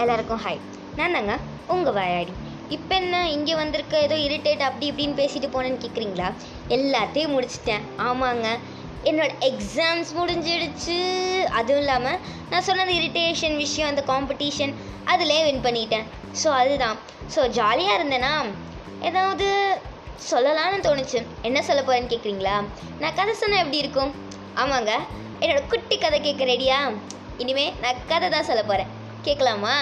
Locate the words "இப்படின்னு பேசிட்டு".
4.90-5.48